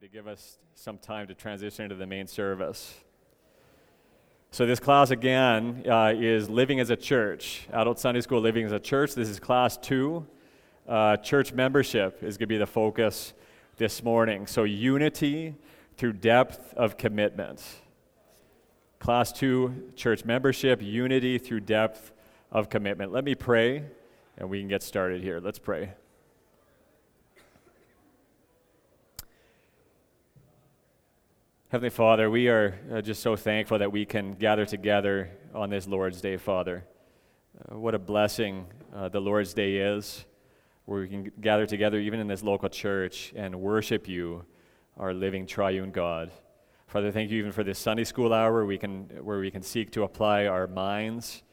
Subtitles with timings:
[0.00, 2.94] to give us some time to transition into the main service.
[4.50, 8.72] So, this class again uh, is Living as a Church, Adult Sunday School Living as
[8.72, 9.14] a Church.
[9.14, 10.26] This is class two.
[10.88, 13.34] Uh, church membership is going to be the focus
[13.76, 14.46] this morning.
[14.46, 15.54] So, unity
[15.98, 17.62] through depth of commitment.
[19.00, 22.10] Class two, church membership, unity through depth
[22.50, 23.12] of commitment.
[23.12, 23.84] Let me pray,
[24.38, 25.40] and we can get started here.
[25.40, 25.92] Let's pray.
[31.70, 35.86] Heavenly Father, we are uh, just so thankful that we can gather together on this
[35.86, 36.84] Lord's Day, Father.
[37.56, 40.24] Uh, what a blessing uh, the Lord's Day is,
[40.86, 44.44] where we can gather together even in this local church and worship you,
[44.98, 46.32] our living triune God.
[46.88, 49.62] Father, thank you even for this Sunday school hour where we can, where we can
[49.62, 51.44] seek to apply our minds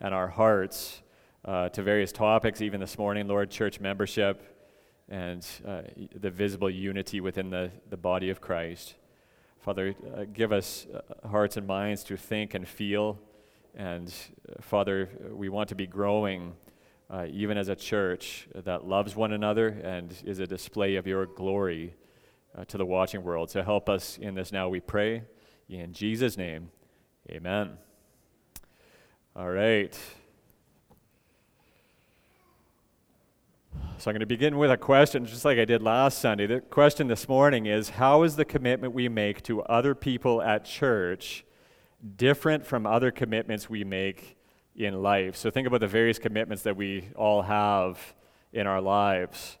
[0.00, 1.00] and our hearts
[1.46, 4.68] uh, to various topics, even this morning, Lord, church membership
[5.08, 5.80] and uh,
[6.14, 8.96] the visible unity within the, the body of Christ.
[9.62, 13.16] Father, uh, give us uh, hearts and minds to think and feel.
[13.76, 14.12] And
[14.48, 16.54] uh, Father, we want to be growing,
[17.08, 21.26] uh, even as a church that loves one another and is a display of your
[21.26, 21.94] glory
[22.66, 23.50] to the watching world.
[23.50, 25.22] So help us in this now, we pray.
[25.68, 26.70] In Jesus' name,
[27.30, 27.78] amen.
[29.36, 29.96] All right.
[33.98, 36.46] So I'm going to begin with a question, just like I did last Sunday.
[36.46, 40.64] The question this morning is How is the commitment we make to other people at
[40.64, 41.44] church
[42.16, 44.36] different from other commitments we make
[44.74, 45.36] in life?
[45.36, 48.14] So think about the various commitments that we all have
[48.52, 49.58] in our lives.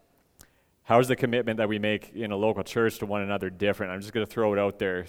[0.82, 3.92] How is the commitment that we make in a local church to one another different?
[3.92, 5.06] I'm just going to throw it out there,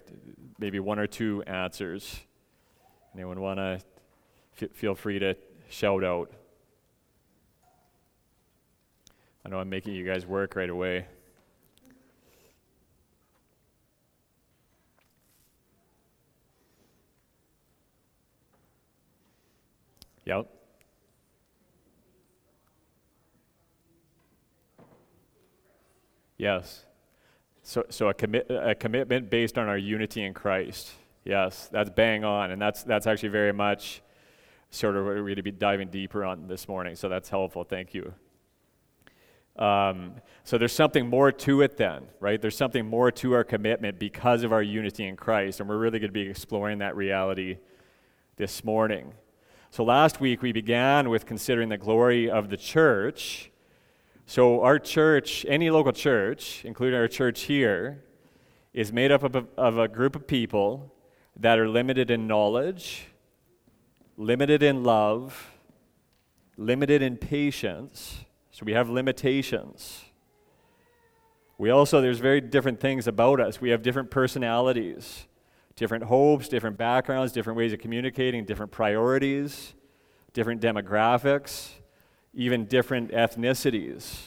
[0.59, 2.19] maybe one or two answers.
[3.15, 3.81] Anyone want to
[4.61, 5.35] f- feel free to
[5.69, 6.31] shout out?
[9.45, 11.05] I know I'm making you guys work right away.
[20.25, 20.47] Yep.
[26.37, 26.85] Yes.
[27.61, 30.91] So, so a, commit, a commitment based on our unity in Christ.
[31.25, 32.51] Yes, that's bang on.
[32.51, 34.01] And that's, that's actually very much
[34.69, 36.95] sort of what we're going to be diving deeper on this morning.
[36.95, 37.63] So that's helpful.
[37.63, 38.13] Thank you.
[39.55, 42.41] Um, so there's something more to it then, right?
[42.41, 45.99] There's something more to our commitment because of our unity in Christ, and we're really
[45.99, 47.57] going to be exploring that reality
[48.35, 49.13] this morning.
[49.69, 53.51] So last week we began with considering the glory of the church.
[54.25, 58.03] So our church, any local church, including our church here,
[58.73, 60.93] is made up of a, of a group of people
[61.37, 63.07] that are limited in knowledge,
[64.17, 65.51] limited in love,
[66.57, 70.05] limited in patience so we have limitations.
[71.57, 73.59] We also, there's very different things about us.
[73.59, 75.25] We have different personalities,
[75.75, 79.73] different hopes, different backgrounds, different ways of communicating, different priorities,
[80.33, 81.69] different demographics,
[82.35, 84.17] even different ethnicities.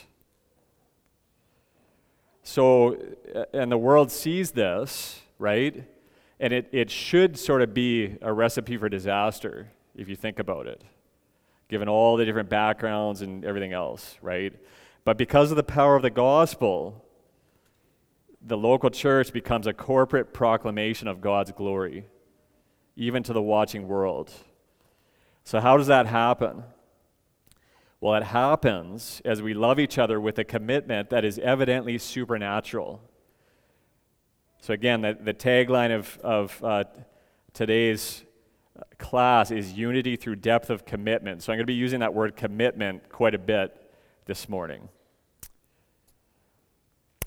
[2.43, 2.97] So,
[3.53, 5.85] and the world sees this, right?
[6.41, 10.67] And it, it should sort of be a recipe for disaster if you think about
[10.67, 10.83] it
[11.69, 14.53] given all the different backgrounds and everything else, right?
[15.05, 17.05] But because of the power of the gospel,
[18.41, 22.07] the local church becomes a corporate proclamation of God's glory,
[22.95, 24.33] even to the watching world.
[25.45, 26.65] So, how does that happen?
[28.01, 33.01] Well, it happens as we love each other with a commitment that is evidently supernatural.
[34.61, 36.85] So, again, the, the tagline of, of uh,
[37.53, 38.26] today's
[38.99, 41.43] class is unity through depth of commitment.
[41.43, 43.75] So I'm going to be using that word commitment quite a bit
[44.27, 44.89] this morning.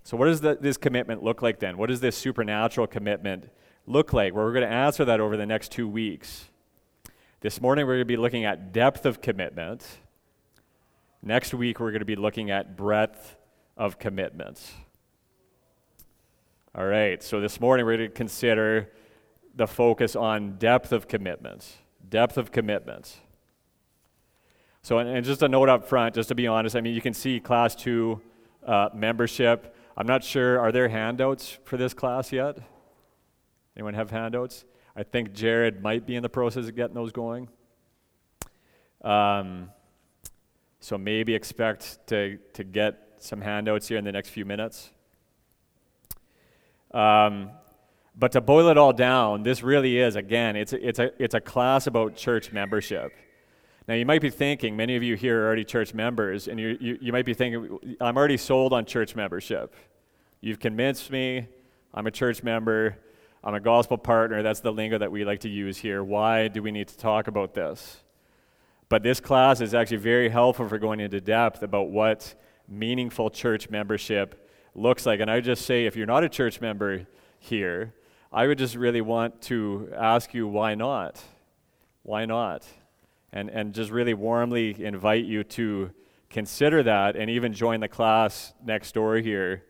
[0.04, 1.78] So, what does the, this commitment look like then?
[1.78, 3.50] What does this supernatural commitment
[3.86, 4.34] look like?
[4.34, 6.46] Well, we're going to answer that over the next two weeks.
[7.42, 9.86] This morning, we're going to be looking at depth of commitment.
[11.22, 13.38] Next week, we're going to be looking at breadth
[13.78, 14.72] of commitment.
[16.74, 18.92] All right, so this morning, we're going to consider
[19.60, 21.78] the focus on depth of commitments.
[22.10, 23.18] Depth of commitments.
[24.82, 27.14] So, and, just a note up front, just to be honest, I mean, you can
[27.14, 28.22] see class two
[28.66, 29.76] uh, membership.
[29.98, 32.58] I'm not sure, are there handouts for this class yet?
[33.76, 34.64] Anyone have handouts?
[34.96, 37.50] I think Jared might be in the process of getting those going.
[39.04, 39.72] Um,
[40.80, 44.92] so maybe expect to, to get some handouts here in the next few minutes.
[46.92, 47.52] Um,
[48.20, 51.36] but to boil it all down, this really is, again, it's a, it's, a, it's
[51.36, 53.14] a class about church membership.
[53.88, 56.78] Now, you might be thinking, many of you here are already church members, and you,
[56.80, 59.74] you, you might be thinking, I'm already sold on church membership.
[60.42, 61.48] You've convinced me,
[61.94, 62.98] I'm a church member.
[63.44, 64.44] I'm a gospel partner.
[64.44, 66.04] That's the lingo that we like to use here.
[66.04, 68.04] Why do we need to talk about this?
[68.90, 72.36] But this class is actually very helpful for going into depth about what
[72.68, 75.20] meaningful church membership looks like.
[75.20, 77.08] And I would just say, if you're not a church member
[77.40, 77.94] here,
[78.32, 81.22] I would just really want to ask you why not?
[82.04, 82.66] Why not?
[83.34, 85.92] And, and just really warmly invite you to
[86.30, 89.64] consider that and even join the class next door here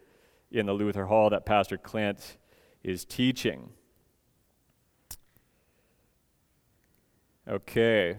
[0.52, 2.38] in the Luther Hall that Pastor Clint
[2.84, 3.70] is teaching.
[7.48, 8.18] Okay.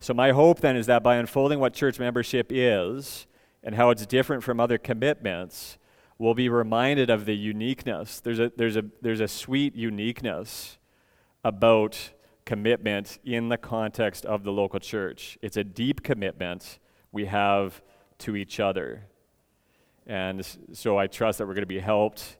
[0.00, 3.26] So, my hope then is that by unfolding what church membership is
[3.62, 5.78] and how it's different from other commitments,
[6.18, 8.20] we'll be reminded of the uniqueness.
[8.20, 10.78] There's a, there's a, there's a sweet uniqueness
[11.44, 12.10] about
[12.44, 15.38] commitment in the context of the local church.
[15.42, 16.78] It's a deep commitment
[17.10, 17.82] we have
[18.18, 19.06] to each other.
[20.06, 22.38] And so I trust that we're going to be helped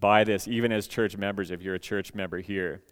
[0.00, 2.82] by this, even as church members, if you're a church member here.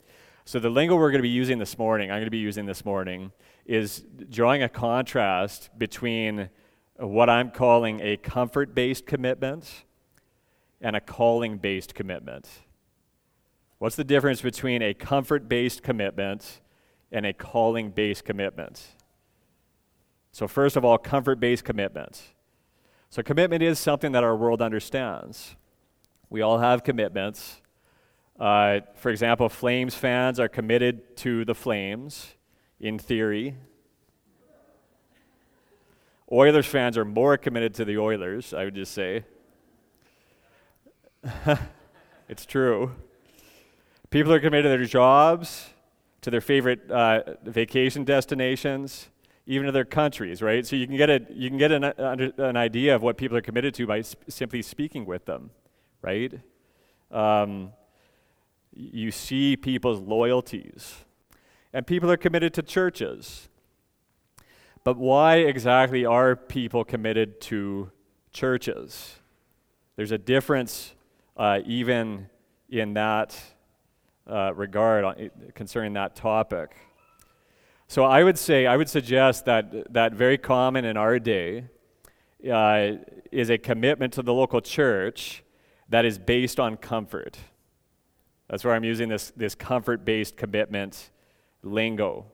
[0.47, 2.67] So, the lingo we're going to be using this morning, I'm going to be using
[2.67, 3.33] this morning,
[3.65, 6.51] is drawing a contrast between
[6.97, 9.85] what I'm calling a comfort based commitment
[10.81, 12.49] and a calling based commitment.
[13.79, 16.61] What's the difference between a comfort based commitment
[17.13, 18.83] and a calling based commitment?
[20.33, 22.23] So, first of all, comfort based commitment.
[23.11, 25.55] So, commitment is something that our world understands.
[26.31, 27.61] We all have commitments.
[28.39, 32.35] Uh, for example, Flames fans are committed to the Flames,
[32.81, 33.55] in theory.
[36.31, 39.25] Oilers fans are more committed to the Oilers, I would just say.
[42.29, 42.93] it's true.
[44.11, 45.71] People are committed to their jobs,
[46.21, 49.09] to their favorite uh, vacation destinations,
[49.47, 50.67] even to their countries, right?
[50.67, 53.43] So you can get, a, you can get an, an idea of what people are
[53.43, 55.51] committed to by sp- simply speaking with them,
[56.03, 56.41] right?
[57.11, 57.73] Um,
[58.73, 60.95] you see people's loyalties.
[61.73, 63.49] And people are committed to churches.
[64.85, 67.91] But why exactly are people committed to
[68.33, 69.17] churches?
[69.97, 70.95] There's a difference
[71.37, 72.29] uh, even
[72.69, 73.39] in that
[74.27, 76.77] uh, regard on, concerning that topic.
[77.89, 81.67] So I would say, I would suggest that that very common in our day
[82.51, 82.93] uh,
[83.31, 85.43] is a commitment to the local church
[85.89, 87.39] that is based on comfort.
[88.49, 91.11] That's where I'm using this, this comfort based commitment
[91.63, 92.27] lingo.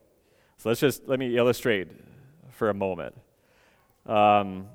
[0.57, 1.87] So let's just, let me illustrate
[2.51, 3.15] for a moment.
[4.05, 4.67] Um,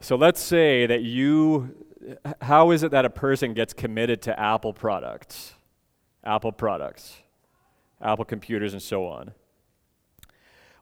[0.00, 1.74] so let's say that you,
[2.40, 5.54] how is it that a person gets committed to Apple products?
[6.24, 7.16] Apple products,
[8.00, 9.32] Apple computers, and so on.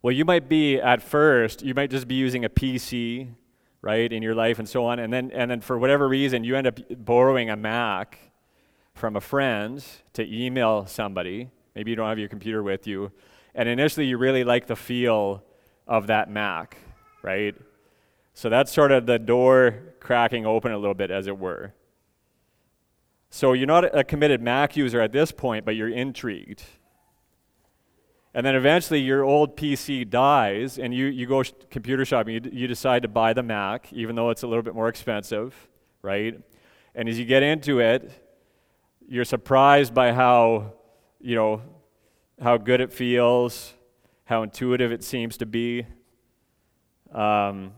[0.02, 3.28] Well, you might be at first, you might just be using a PC,
[3.82, 6.56] right, in your life and so on, and then, and then for whatever reason, you
[6.56, 8.18] end up borrowing a Mac
[8.94, 11.50] from a friend to email somebody.
[11.74, 13.12] Maybe you don't have your computer with you.
[13.54, 15.42] And initially, you really like the feel
[15.86, 16.76] of that Mac,
[17.22, 17.54] right?
[18.34, 21.74] So that's sort of the door cracking open a little bit, as it were.
[23.28, 26.62] So you're not a committed Mac user at this point, but you're intrigued.
[28.34, 32.34] And then eventually your old PC dies, and you, you go sh- computer shopping.
[32.34, 34.88] You, d- you decide to buy the Mac, even though it's a little bit more
[34.88, 35.54] expensive,
[36.02, 36.40] right?
[36.94, 38.10] And as you get into it,
[39.08, 40.74] you're surprised by how,
[41.20, 41.62] you know,
[42.40, 43.74] how good it feels,
[44.24, 45.84] how intuitive it seems to be.
[47.12, 47.72] Um,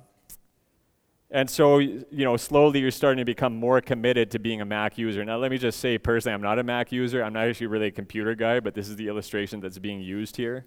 [1.35, 4.99] and so, you know, slowly you're starting to become more committed to being a Mac
[4.99, 5.25] user.
[5.25, 7.25] Now, let me just say personally, I'm not a Mac user.
[7.25, 10.37] I'm not actually really a computer guy, but this is the illustration that's being used
[10.37, 10.67] here.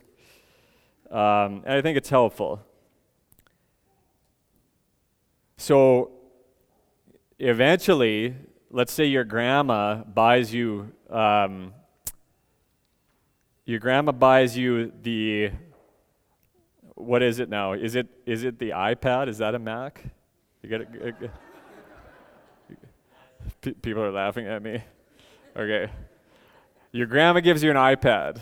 [1.12, 2.62] Um, and I think it's helpful.
[5.58, 6.14] So,
[7.38, 8.34] eventually,
[8.72, 11.76] let's say your grandma buys you um,
[13.66, 15.52] your grandma buys you the
[16.96, 17.74] what is it now?
[17.74, 19.28] Is it is it the iPad?
[19.28, 20.04] Is that a Mac?
[20.66, 20.82] You get
[23.62, 23.82] it?
[23.84, 24.84] People are laughing at me.
[25.56, 25.92] Okay.
[26.92, 28.40] Your grandma gives you an iPad.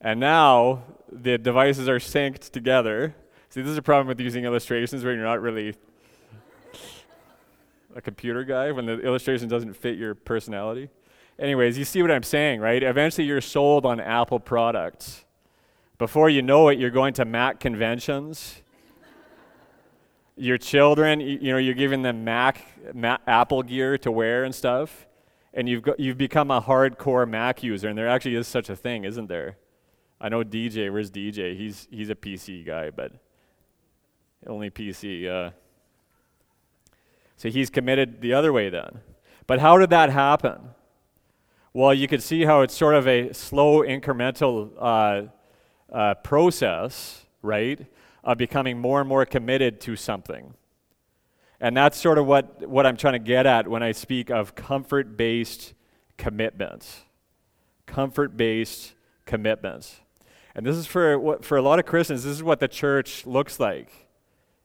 [0.00, 0.82] And now
[1.12, 3.14] the devices are synced together.
[3.50, 5.74] See, this is a problem with using illustrations where you're not really
[7.94, 10.88] a computer guy when the illustration doesn't fit your personality.
[11.38, 12.82] Anyways, you see what I'm saying, right?
[12.82, 15.26] Eventually you're sold on Apple products.
[15.98, 18.62] Before you know it, you're going to Mac conventions.
[20.36, 22.60] Your children, you, know, you're giving them Mac,
[22.92, 25.06] Mac, Apple gear to wear and stuff.
[25.52, 28.74] And you've, got, you've become a hardcore Mac user, and there actually is such a
[28.74, 29.56] thing, isn't there?
[30.20, 31.56] I know DJ, where's DJ?
[31.56, 33.12] He's, he's a PC guy, but
[34.46, 35.50] only PC, uh,
[37.36, 39.00] So he's committed the other way then.
[39.46, 40.58] But how did that happen?
[41.72, 47.86] Well, you could see how it's sort of a slow, incremental uh, uh, process, right,
[48.24, 50.54] of becoming more and more committed to something.
[51.60, 54.54] And that's sort of what, what I'm trying to get at when I speak of
[54.54, 55.74] comfort based
[56.16, 57.02] commitments.
[57.86, 58.94] Comfort based
[59.26, 60.00] commitments.
[60.54, 63.60] And this is for, for a lot of Christians, this is what the church looks
[63.60, 63.90] like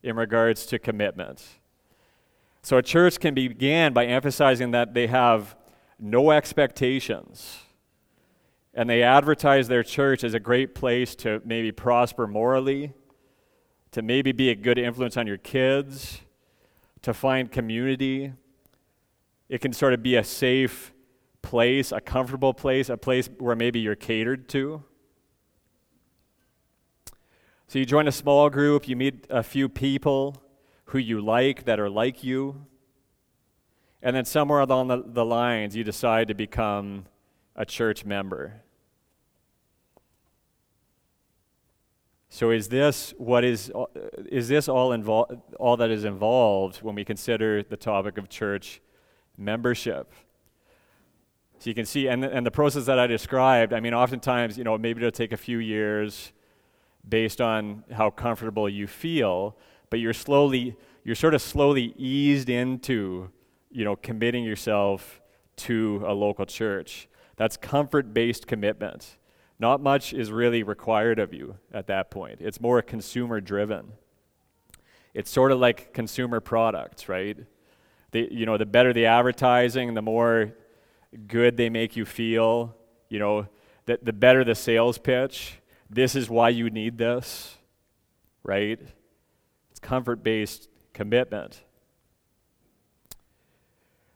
[0.04, 1.44] in regards to commitment.
[2.62, 5.56] So a church can begin by emphasizing that they have
[6.00, 7.60] no expectations.
[8.74, 12.94] And they advertise their church as a great place to maybe prosper morally,
[13.92, 16.22] to maybe be a good influence on your kids,
[17.02, 18.34] to find community.
[19.48, 20.94] It can sort of be a safe
[21.42, 24.84] place, a comfortable place, a place where maybe you're catered to.
[27.68, 30.42] So you join a small group, you meet a few people
[30.86, 32.66] who you like that are like you.
[34.02, 37.06] And then somewhere along the, the lines, you decide to become
[37.56, 38.64] a church member.
[42.30, 43.86] So is this what is uh,
[44.32, 48.82] is this all involved all that is involved when we consider the topic of church
[49.38, 50.14] membership?
[51.60, 54.64] So you can see, and, and the process that I described, I mean, oftentimes, you
[54.64, 56.32] know, maybe it'll take a few years
[57.08, 59.58] based on how comfortable you feel,
[59.90, 63.30] but you're slowly, you're sort of slowly eased into,
[63.72, 65.20] you know, committing yourself
[65.58, 67.10] to a local church.
[67.36, 69.18] That's comfort based commitment.
[69.60, 72.40] Not much is really required of you at that point.
[72.40, 73.92] It's more consumer driven.
[75.14, 77.38] It's sort of like consumer products, right?
[78.12, 80.54] The, you know, the better the advertising, the more
[81.28, 82.76] good they make you feel,
[83.10, 83.48] you know,
[83.86, 85.60] the, the better the sales pitch.
[85.90, 87.58] This is why you need this,
[88.44, 88.80] right?
[89.72, 91.64] It's comfort based commitment.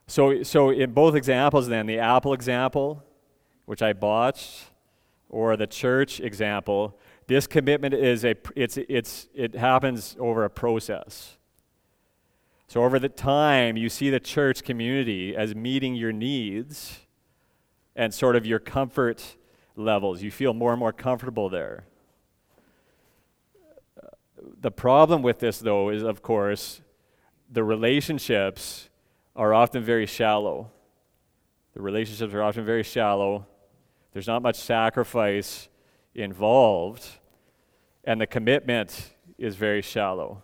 [0.07, 3.03] So, so in both examples, then, the Apple example,
[3.65, 4.65] which I botched,
[5.33, 11.37] or the church example, this commitment is a it's it's it happens over a process.
[12.67, 16.99] So over the time you see the church community as meeting your needs
[17.95, 19.35] and sort of your comfort
[19.75, 20.21] levels.
[20.21, 21.85] You feel more and more comfortable there.
[24.61, 26.81] The problem with this though is of course
[27.51, 28.89] the relationships
[29.35, 30.69] are often very shallow.
[31.73, 33.47] The relationships are often very shallow
[34.13, 35.67] there's not much sacrifice
[36.13, 37.05] involved,
[38.03, 40.43] and the commitment is very shallow.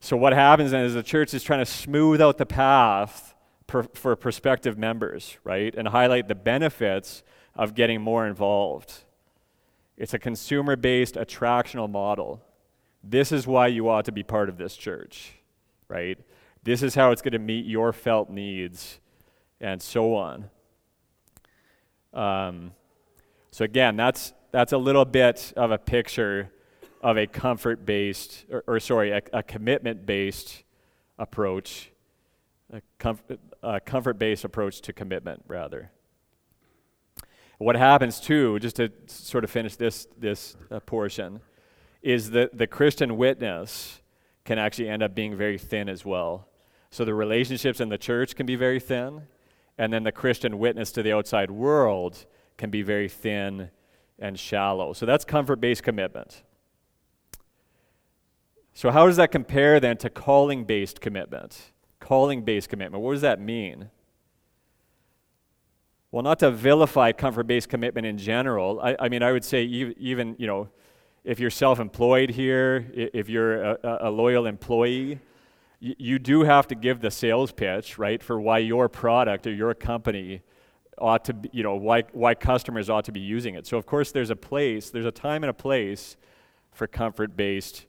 [0.00, 3.34] So, what happens then is the church is trying to smooth out the path
[3.66, 5.74] per, for prospective members, right?
[5.74, 7.22] And highlight the benefits
[7.54, 9.04] of getting more involved.
[9.96, 12.42] It's a consumer based attractional model.
[13.04, 15.32] This is why you ought to be part of this church,
[15.88, 16.18] right?
[16.62, 19.00] This is how it's going to meet your felt needs
[19.62, 20.50] and so on.
[22.12, 22.72] Um,
[23.50, 26.50] so again, that's that's a little bit of a picture
[27.00, 30.62] of a comfort-based, or, or sorry, a, a commitment-based
[31.18, 31.90] approach,
[32.72, 35.90] a, comf- a comfort-based approach to commitment, rather.
[37.58, 41.40] What happens too, just to sort of finish this this uh, portion,
[42.02, 44.00] is that the Christian witness
[44.44, 46.48] can actually end up being very thin as well.
[46.90, 49.22] So the relationships in the church can be very thin
[49.78, 52.26] and then the Christian witness to the outside world
[52.56, 53.70] can be very thin
[54.18, 54.92] and shallow.
[54.92, 56.42] So that's comfort based commitment.
[58.74, 61.72] So, how does that compare then to calling based commitment?
[62.00, 63.90] Calling based commitment, what does that mean?
[66.10, 68.80] Well, not to vilify comfort based commitment in general.
[68.80, 70.68] I, I, mean, I would say even, you know,
[71.24, 75.20] if you're self employed here, if you're a, a loyal employee,
[75.84, 79.74] you do have to give the sales pitch, right, for why your product or your
[79.74, 80.42] company
[80.96, 83.66] ought to be, you know, why, why customers ought to be using it.
[83.66, 86.16] So, of course, there's a place, there's a time and a place
[86.70, 87.86] for comfort based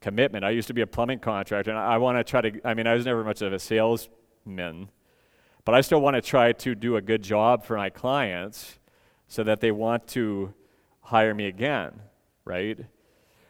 [0.00, 0.44] commitment.
[0.44, 2.74] I used to be a plumbing contractor, and I, I want to try to, I
[2.74, 4.90] mean, I was never much of a salesman,
[5.64, 8.80] but I still want to try to do a good job for my clients
[9.28, 10.52] so that they want to
[11.02, 12.00] hire me again,
[12.44, 12.80] right?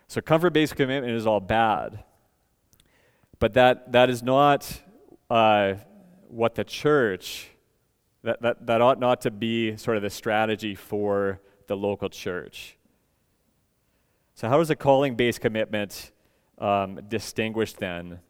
[0.09, 2.05] So, comfort based commitment is all bad.
[3.39, 4.81] But that, that is not
[5.31, 5.75] uh,
[6.29, 7.49] what the church,
[8.23, 12.77] that, that, that ought not to be sort of the strategy for the local church.
[14.35, 16.13] So, how does a calling based commitment
[16.59, 18.21] um, distinguish then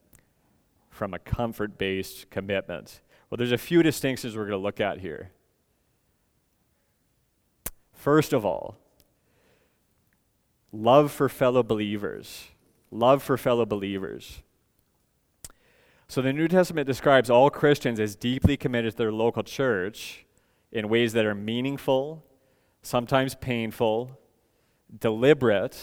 [0.91, 3.01] from a comfort based commitment?
[3.31, 5.31] Well, there's a few distinctions we're going to look at here.
[7.93, 8.77] First of all,
[10.73, 12.49] love for fellow believers
[12.91, 14.43] love for fellow believers.
[16.11, 20.25] So the New Testament describes all Christians as deeply committed to their local church
[20.73, 22.25] in ways that are meaningful,
[22.81, 24.19] sometimes painful,
[24.99, 25.79] deliberate,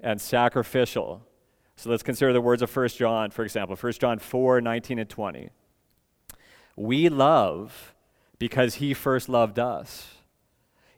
[0.00, 1.22] and sacrificial.
[1.76, 5.08] So let's consider the words of 1 John, for example, 1 John 4 19 and
[5.08, 5.50] 20.
[6.74, 7.94] We love
[8.38, 10.08] because he first loved us.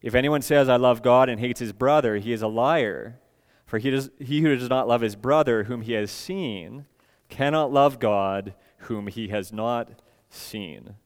[0.00, 3.18] If anyone says, I love God and hates his brother, he is a liar.
[3.66, 6.87] For he, does, he who does not love his brother, whom he has seen,
[7.28, 10.97] cannot love God, whom he has not seen.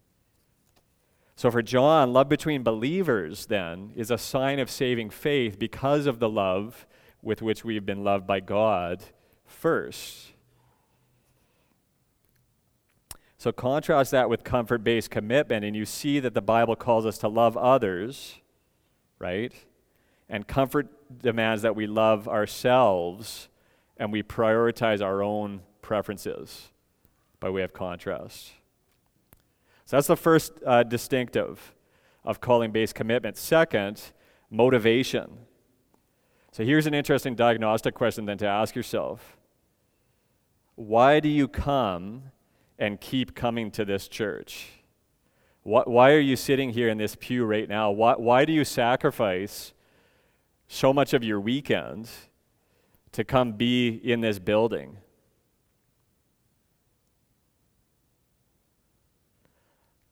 [1.37, 6.19] So for John, love between believers, then, is a sign of saving faith because of
[6.19, 6.87] the love
[7.23, 9.03] with which we've been loved by God
[9.45, 10.33] first.
[13.39, 17.19] So contrast that with comfort based commitment, and you see that the Bible calls us
[17.19, 18.37] to love others,
[19.19, 19.53] right?
[20.29, 20.89] And comfort
[21.23, 23.49] demands that we love ourselves
[23.97, 25.63] and we prioritize our own
[25.93, 26.71] preferences
[27.39, 28.53] by way of contrast.
[29.85, 31.75] So that's the first uh, distinctive
[32.25, 33.37] of calling based commitment.
[33.37, 34.01] Second,
[34.51, 35.33] motivation.
[36.51, 39.37] So here's an interesting diagnostic question then to ask yourself
[40.77, 42.23] Why do you come
[42.79, 44.69] and keep coming to this church?
[45.63, 47.91] Why, why are you sitting here in this pew right now?
[47.91, 49.75] Why, why do you sacrifice
[50.69, 52.09] so much of your weekend
[53.13, 54.97] to come be in this building?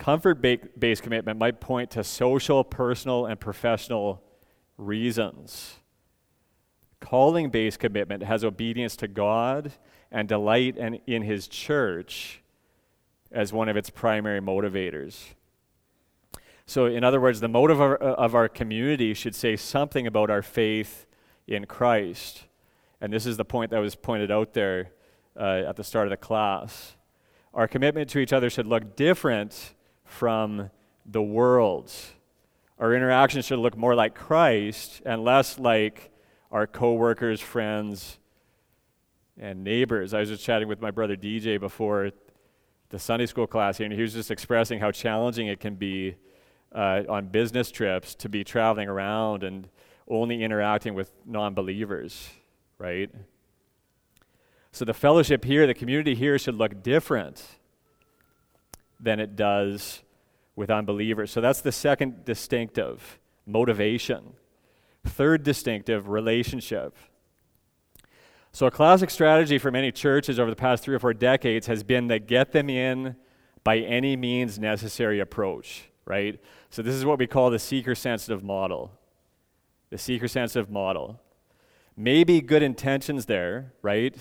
[0.01, 4.23] Comfort based commitment might point to social, personal, and professional
[4.79, 5.75] reasons.
[7.01, 9.73] Calling based commitment has obedience to God
[10.11, 12.41] and delight in His church
[13.31, 15.35] as one of its primary motivators.
[16.65, 20.31] So, in other words, the motive of our, of our community should say something about
[20.31, 21.05] our faith
[21.47, 22.45] in Christ.
[23.03, 24.93] And this is the point that was pointed out there
[25.39, 26.97] uh, at the start of the class.
[27.53, 29.75] Our commitment to each other should look different
[30.11, 30.71] from
[31.07, 31.91] the world.
[32.79, 36.11] Our interactions should look more like Christ and less like
[36.51, 38.19] our coworkers, friends,
[39.39, 40.13] and neighbors.
[40.13, 42.11] I was just chatting with my brother DJ before
[42.91, 46.17] the Sunday school class here, and he was just expressing how challenging it can be
[46.75, 49.69] uh, on business trips to be traveling around and
[50.09, 52.31] only interacting with non believers,
[52.79, 53.11] right?
[54.73, 57.60] So the fellowship here, the community here should look different
[59.01, 60.03] than it does
[60.57, 61.31] with unbelievers.
[61.31, 64.35] So that's the second distinctive motivation.
[65.05, 66.97] Third distinctive relationship.
[68.53, 71.85] So, a classic strategy for many churches over the past three or four decades has
[71.85, 73.15] been the get them in
[73.63, 76.41] by any means necessary approach, right?
[76.69, 78.91] So, this is what we call the seeker sensitive model.
[79.91, 81.21] The seeker sensitive model.
[81.97, 84.17] Maybe good intentions there, right?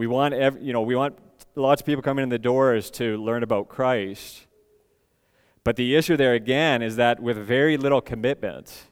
[0.00, 1.18] We want, ev- you know, we want
[1.54, 4.46] lots of people coming in the doors to learn about Christ.
[5.62, 8.84] But the issue there again is that with very little commitment,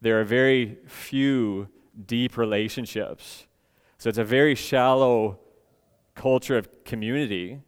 [0.00, 1.68] there are very few
[2.04, 3.46] deep relationships.
[3.98, 5.38] So it's a very shallow
[6.16, 7.60] culture of community.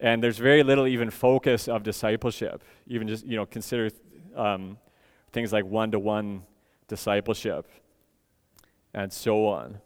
[0.00, 2.64] And there's very little even focus of discipleship.
[2.88, 3.90] Even just, you know, consider
[4.34, 4.76] um,
[5.30, 6.42] things like one to one
[6.88, 7.68] discipleship
[8.92, 9.78] and so on.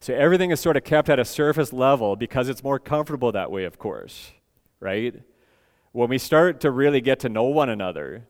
[0.00, 3.50] So everything is sort of kept at a surface level because it's more comfortable that
[3.50, 4.30] way, of course,
[4.80, 5.14] right?
[5.92, 8.26] When we start to really get to know one another,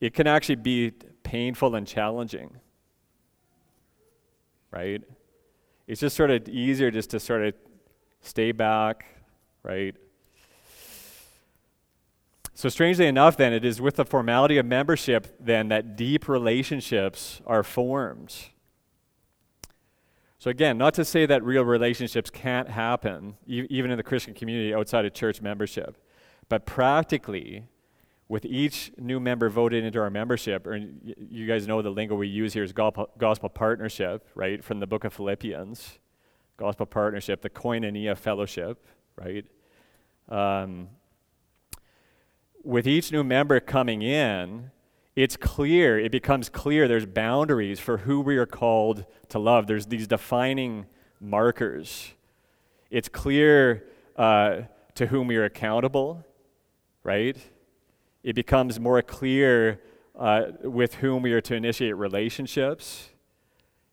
[0.00, 2.56] it can actually be painful and challenging,
[4.70, 5.02] right?
[5.86, 7.54] It's just sort of easier just to sort of
[8.22, 9.04] stay back,
[9.62, 9.94] right?
[12.54, 17.40] So, strangely enough, then, it is with the formality of membership, then, that deep relationships
[17.46, 18.34] are formed.
[20.42, 24.34] So, again, not to say that real relationships can't happen, e- even in the Christian
[24.34, 25.96] community outside of church membership,
[26.48, 27.68] but practically,
[28.26, 32.26] with each new member voted into our membership, or you guys know the lingo we
[32.26, 36.00] use here is gospel partnership, right, from the book of Philippians.
[36.56, 39.46] Gospel partnership, the koinonia fellowship, right?
[40.28, 40.88] Um,
[42.64, 44.72] with each new member coming in,
[45.14, 49.66] it's clear, it becomes clear there's boundaries for who we are called to love.
[49.66, 50.86] There's these defining
[51.20, 52.12] markers.
[52.90, 53.84] It's clear
[54.16, 54.62] uh,
[54.94, 56.24] to whom we are accountable,
[57.02, 57.36] right?
[58.22, 59.80] It becomes more clear
[60.18, 63.10] uh, with whom we are to initiate relationships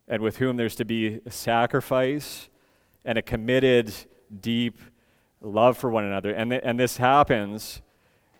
[0.07, 2.49] and with whom there's to be sacrifice
[3.05, 3.93] and a committed,
[4.39, 4.79] deep
[5.41, 6.31] love for one another.
[6.31, 7.81] And, th- and this happens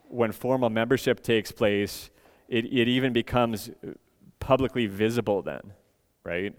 [0.08, 2.10] when formal membership takes place
[2.50, 3.70] it, it even becomes
[4.40, 5.72] publicly visible then,
[6.24, 6.52] right?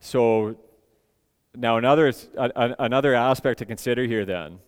[0.00, 0.56] So
[1.54, 4.58] now another, a, another aspect to consider here then,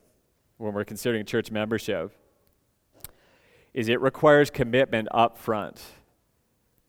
[0.59, 2.13] when we're considering church membership,
[3.75, 5.83] is it requires commitment up front.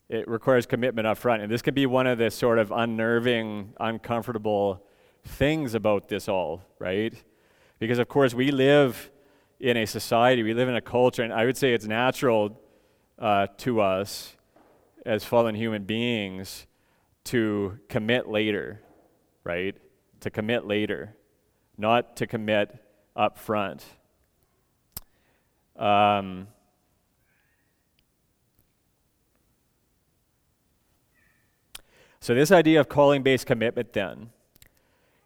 [0.10, 1.42] It requires commitment up front.
[1.42, 4.86] And this can be one of the sort of unnerving, uncomfortable
[5.24, 7.16] things about this all, right?
[7.84, 9.12] Because, of course, we live
[9.60, 12.58] in a society, we live in a culture, and I would say it's natural
[13.20, 14.38] uh, to us
[15.06, 16.66] as fallen human beings
[17.26, 18.82] to commit later,
[19.44, 19.76] right?
[20.22, 21.18] To commit later,
[21.78, 22.74] not to commit
[23.18, 23.84] up front.
[25.76, 26.48] Um,
[32.22, 34.30] so, this idea of calling based commitment then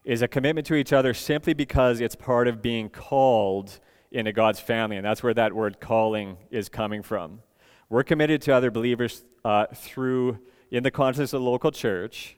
[0.08, 3.78] is a commitment to each other simply because it's part of being called
[4.10, 4.96] into God's family.
[4.96, 7.42] And that's where that word calling is coming from.
[7.90, 10.40] We're committed to other believers uh, through,
[10.72, 12.38] in the context of the local church.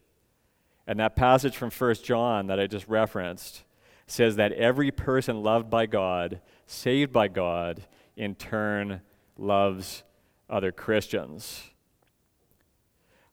[0.87, 3.63] And that passage from 1 John that I just referenced
[4.07, 7.83] says that every person loved by God, saved by God,
[8.17, 9.01] in turn
[9.37, 10.01] loves
[10.49, 11.69] other Christians.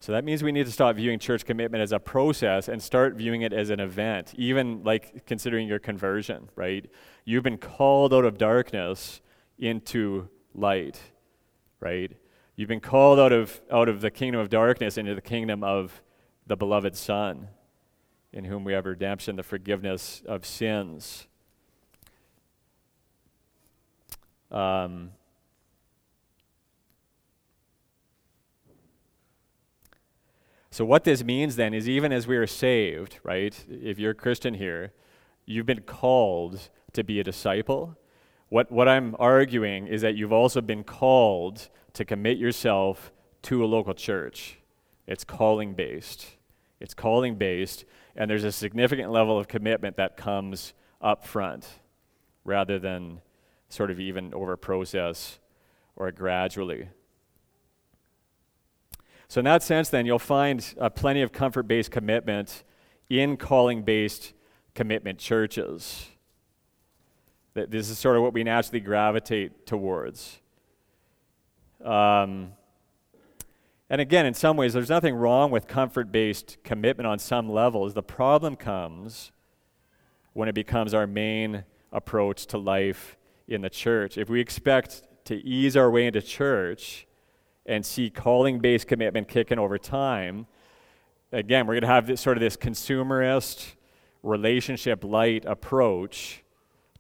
[0.00, 3.14] So that means we need to stop viewing church commitment as a process and start
[3.14, 6.88] viewing it as an event, even like considering your conversion, right?
[7.24, 9.20] You've been called out of darkness
[9.58, 11.00] into light,
[11.80, 12.12] right?
[12.56, 16.02] You've been called out of, out of the kingdom of darkness into the kingdom of
[16.46, 17.48] the beloved Son,
[18.32, 21.26] in whom we have redemption, the forgiveness of sins.
[24.50, 25.10] Um,
[30.76, 33.58] So, what this means then is even as we are saved, right?
[33.66, 34.92] If you're a Christian here,
[35.46, 37.96] you've been called to be a disciple.
[38.50, 43.10] What, what I'm arguing is that you've also been called to commit yourself
[43.44, 44.58] to a local church.
[45.06, 46.36] It's calling based.
[46.78, 51.66] It's calling based, and there's a significant level of commitment that comes up front
[52.44, 53.22] rather than
[53.70, 55.38] sort of even over process
[55.96, 56.90] or gradually.
[59.28, 62.64] So, in that sense, then, you'll find uh, plenty of comfort based commitment
[63.08, 64.32] in calling based
[64.74, 66.06] commitment churches.
[67.54, 70.40] This is sort of what we naturally gravitate towards.
[71.82, 72.52] Um,
[73.88, 77.94] and again, in some ways, there's nothing wrong with comfort based commitment on some levels.
[77.94, 79.32] The problem comes
[80.32, 83.16] when it becomes our main approach to life
[83.48, 84.18] in the church.
[84.18, 87.05] If we expect to ease our way into church,
[87.66, 90.46] and see calling based commitment kicking over time,
[91.32, 93.74] again, we're going to have this sort of this consumerist,
[94.22, 96.42] relationship light approach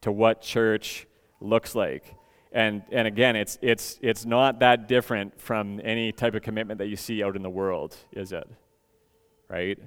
[0.00, 1.06] to what church
[1.40, 2.14] looks like.
[2.52, 6.86] And, and again, it's, it's, it's not that different from any type of commitment that
[6.86, 8.48] you see out in the world, is it?
[9.48, 9.78] Right?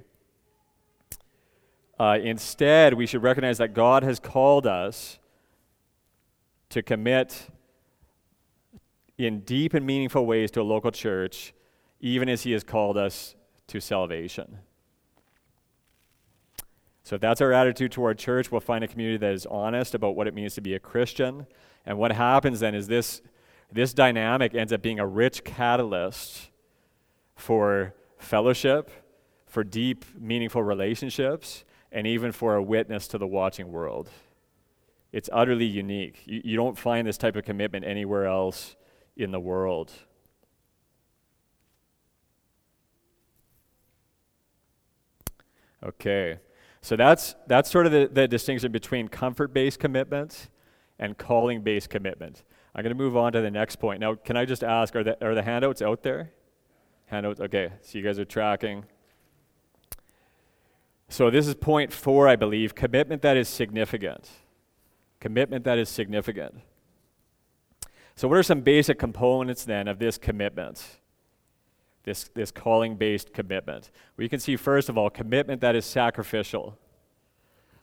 [2.00, 5.20] Uh, instead, we should recognize that God has called us
[6.70, 7.48] to commit
[9.20, 11.54] in deep and meaningful ways to a local church,
[12.00, 13.36] even as He has called us
[13.68, 14.60] to salvation.
[17.04, 20.16] So, if that's our attitude toward church, we'll find a community that is honest about
[20.16, 21.48] what it means to be a Christian.
[21.86, 23.22] And what happens then is this,
[23.72, 26.50] this dynamic ends up being a rich catalyst
[27.36, 28.90] for fellowship,
[29.48, 34.10] for deep, meaningful relationships, and even for a witness to the watching world.
[35.12, 36.22] It's utterly unique.
[36.26, 38.76] You, you don't find this type of commitment anywhere else
[39.20, 39.92] in the world.
[45.84, 46.40] Okay,
[46.82, 50.50] so that's, that's sort of the, the distinction between comfort based commitment
[50.98, 52.44] and calling based commitment.
[52.76, 54.00] I'm going to move on to the next point.
[54.00, 56.32] Now, can I just ask are the, are the handouts out there?
[57.06, 58.86] Handouts, okay, so you guys are tracking.
[61.08, 64.30] So, this is point four, I believe commitment that is significant.
[65.20, 66.62] Commitment that is significant.
[68.20, 70.86] So, what are some basic components then of this commitment?
[72.04, 73.92] This, this calling based commitment.
[74.18, 76.78] We can see, first of all, commitment that is sacrificial.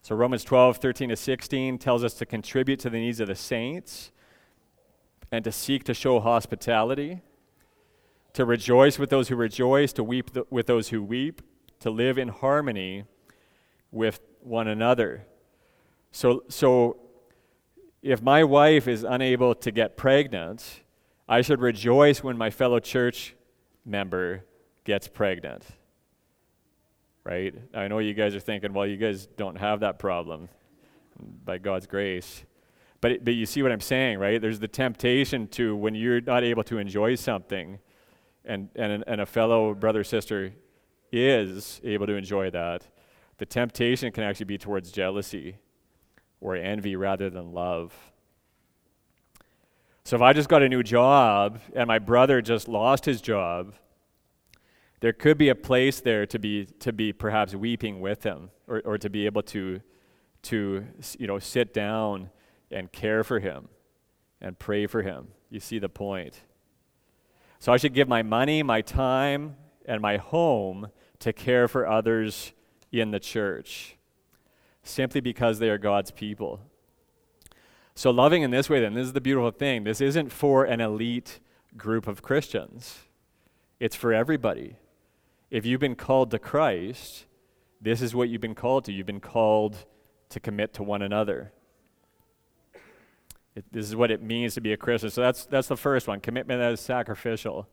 [0.02, 3.34] So, Romans 12, 13 to 16 tells us to contribute to the needs of the
[3.34, 4.12] saints
[5.32, 7.22] and to seek to show hospitality,
[8.34, 11.40] to rejoice with those who rejoice, to weep th- with those who weep,
[11.80, 13.04] to live in harmony
[13.90, 15.24] with one another.
[16.12, 17.05] So, so
[18.06, 20.82] if my wife is unable to get pregnant,
[21.28, 23.34] I should rejoice when my fellow church
[23.84, 24.44] member
[24.84, 25.64] gets pregnant.
[27.24, 27.52] Right?
[27.74, 30.48] I know you guys are thinking, well, you guys don't have that problem
[31.44, 32.44] by God's grace.
[33.00, 34.40] But, but you see what I'm saying, right?
[34.40, 37.80] There's the temptation to, when you're not able to enjoy something,
[38.44, 40.52] and, and, and a fellow brother sister
[41.10, 42.86] is able to enjoy that,
[43.38, 45.56] the temptation can actually be towards jealousy
[46.40, 47.94] or envy rather than love.
[50.04, 53.74] So if I just got a new job and my brother just lost his job,
[55.00, 58.82] there could be a place there to be to be perhaps weeping with him or,
[58.84, 59.80] or to be able to
[60.42, 60.86] to
[61.18, 62.30] you know sit down
[62.70, 63.68] and care for him
[64.40, 65.28] and pray for him.
[65.50, 66.40] You see the point.
[67.58, 70.88] So I should give my money, my time, and my home
[71.20, 72.52] to care for others
[72.92, 73.95] in the church
[74.88, 76.60] simply because they are God's people.
[77.94, 79.84] So, loving in this way, then, this is the beautiful thing.
[79.84, 81.40] This isn't for an elite
[81.76, 82.98] group of Christians,
[83.80, 84.76] it's for everybody.
[85.50, 87.26] If you've been called to Christ,
[87.80, 88.92] this is what you've been called to.
[88.92, 89.76] You've been called
[90.30, 91.52] to commit to one another.
[93.54, 95.08] It, this is what it means to be a Christian.
[95.10, 97.68] So that's, that's the first one commitment that is sacrificial.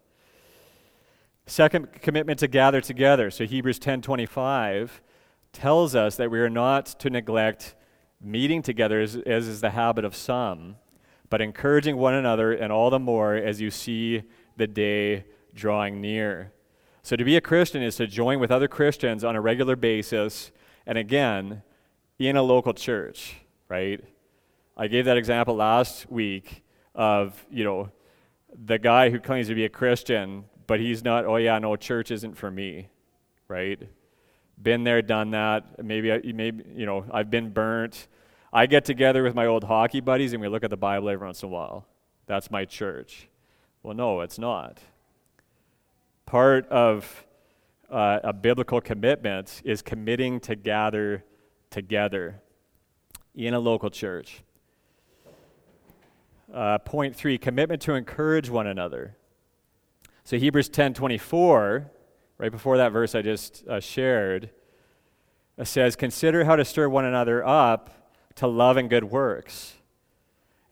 [1.46, 3.30] Second, commitment to gather together.
[3.30, 5.02] So Hebrews 10:25
[5.54, 7.76] tells us that we are not to neglect
[8.22, 10.76] meeting together as, as is the habit of some,
[11.30, 14.24] but encouraging one another, and all the more as you see
[14.58, 16.52] the day drawing near.
[17.02, 20.52] So to be a Christian is to join with other Christians on a regular basis,
[20.86, 21.64] and again,
[22.20, 23.36] in a local church,
[23.70, 24.04] right?
[24.76, 26.64] I gave that example last week
[26.96, 27.92] of, you know,
[28.54, 32.12] the guy who claims to be a Christian but he's not, oh yeah, no, church
[32.12, 32.90] isn't for me,
[33.48, 33.80] right?
[34.62, 35.84] Been there, done that.
[35.84, 38.08] Maybe, maybe you know, I've been burnt.
[38.52, 41.26] I get together with my old hockey buddies and we look at the Bible every
[41.26, 41.86] once in a while.
[42.28, 43.28] That's my church.
[43.82, 44.80] Well, no, it's not.
[46.26, 47.26] Part of
[47.90, 51.24] uh, a biblical commitment is committing to gather
[51.70, 52.42] together
[53.36, 54.44] in a local church.
[56.54, 59.18] Uh, point three commitment to encourage one another.
[60.24, 61.90] So Hebrews 10:24,
[62.38, 64.50] right before that verse I just uh, shared,
[65.58, 69.76] uh, says, "Consider how to stir one another up to love and good works."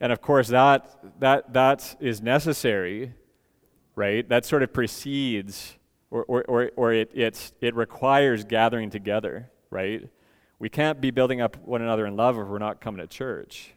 [0.00, 3.14] And of course, that that that is necessary,
[3.94, 4.28] right?
[4.28, 5.76] That sort of precedes,
[6.10, 10.08] or or or, or it it it requires gathering together, right?
[10.58, 13.74] We can't be building up one another in love if we're not coming to church.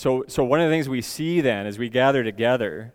[0.00, 2.94] So, so one of the things we see then as we gather together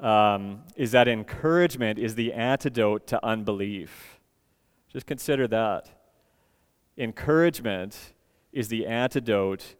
[0.00, 4.18] um, is that encouragement is the antidote to unbelief.
[4.90, 5.90] Just consider that.
[6.96, 8.14] Encouragement
[8.54, 9.74] is the antidote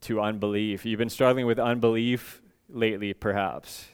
[0.00, 0.86] to unbelief.
[0.86, 3.88] You've been struggling with unbelief lately, perhaps.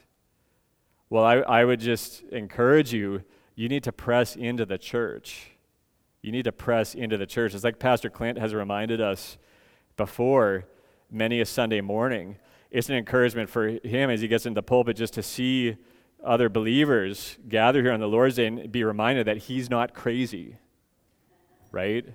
[1.09, 5.49] Well, I, I would just encourage you you need to press into the church.
[6.21, 7.53] You need to press into the church.
[7.53, 9.37] It's like Pastor Clint has reminded us
[9.97, 10.63] before
[11.11, 12.37] many a Sunday morning.
[12.71, 15.77] It's an encouragement for him as he gets into the pulpit just to see
[16.23, 20.57] other believers gather here on the Lord's Day and be reminded that he's not crazy,
[21.71, 22.05] right?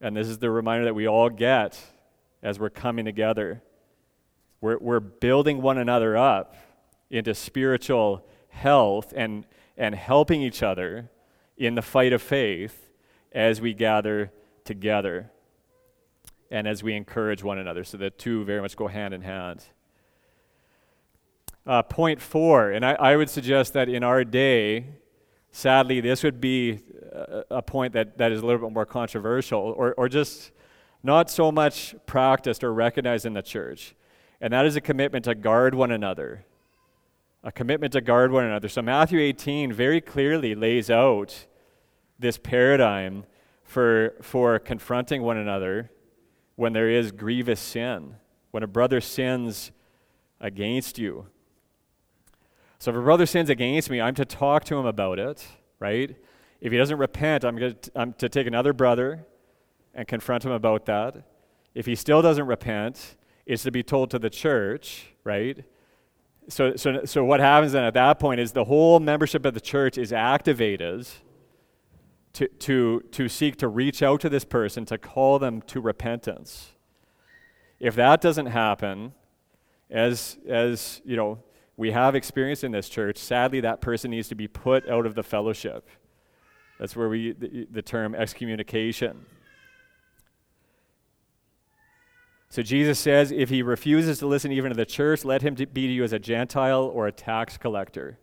[0.00, 1.80] And this is the reminder that we all get
[2.42, 3.62] as we're coming together.
[4.60, 6.54] We're, we're building one another up
[7.10, 11.10] into spiritual health and, and helping each other
[11.56, 12.90] in the fight of faith
[13.32, 14.30] as we gather
[14.64, 15.30] together
[16.50, 17.84] and as we encourage one another.
[17.84, 19.64] So the two very much go hand in hand.
[21.66, 24.86] Uh, point four, and I, I, would suggest that in our day,
[25.52, 26.80] sadly, this would be
[27.12, 30.50] a, a, point that, that is a little bit more controversial or, or just
[31.02, 33.94] not so much practiced or recognized in the church.
[34.40, 36.46] And that is a commitment to guard one another.
[37.44, 38.68] A commitment to guard one another.
[38.70, 41.46] So Matthew 18 very clearly lays out
[42.18, 43.24] this paradigm
[43.62, 45.90] for, for confronting one another
[46.58, 48.16] when there is grievous sin,
[48.50, 49.70] when a brother sins
[50.40, 51.24] against you.
[52.80, 55.46] So if a brother sins against me, I'm to talk to him about it,
[55.78, 56.16] right?
[56.60, 59.24] If he doesn't repent, I'm, to, I'm to take another brother
[59.94, 61.22] and confront him about that.
[61.76, 63.14] If he still doesn't repent,
[63.46, 65.64] it's to be told to the church, right?
[66.48, 69.60] So, so, so what happens then at that point is the whole membership of the
[69.60, 71.06] church is activated
[72.38, 76.70] to, to, to seek to reach out to this person, to call them to repentance.
[77.80, 79.12] If that doesn't happen,
[79.90, 81.40] as, as you know,
[81.76, 85.16] we have experienced in this church, sadly, that person needs to be put out of
[85.16, 85.88] the fellowship.
[86.78, 89.26] That's where we, the, the term excommunication.
[92.50, 95.66] So Jesus says, if he refuses to listen even to the church, let him be
[95.66, 98.20] to you as a Gentile or a tax collector.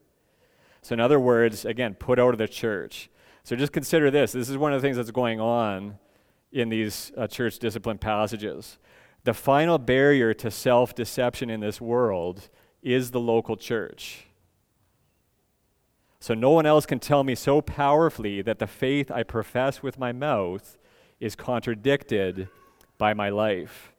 [0.82, 3.10] So, in other words, again, put out of the church.
[3.46, 4.32] So just consider this.
[4.32, 6.00] This is one of the things that's going on
[6.52, 8.80] in these uh, church discipline passages.
[9.24, 12.50] the final barrier to self deception in this world
[12.82, 14.26] is the local church.
[16.20, 20.00] So no one else can tell me so powerfully that the faith I profess with
[20.00, 20.76] my mouth
[21.20, 22.50] is contradicted
[22.98, 23.94] by my life.